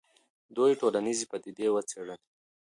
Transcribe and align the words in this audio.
دوی 0.55 0.71
ټولنیزې 0.81 1.25
پدیدې 1.31 1.67
وڅېړلې. 1.71 2.15